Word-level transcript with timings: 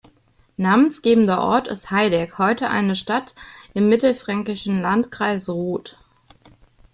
Namensgebender 0.57 1.41
Ort 1.41 1.67
ist 1.67 1.91
Heideck, 1.91 2.39
heute 2.39 2.71
eine 2.71 2.95
Stadt 2.95 3.35
im 3.75 3.87
mittelfränkischen 3.87 4.81
Landkreis 4.81 5.47
Roth. 5.47 5.95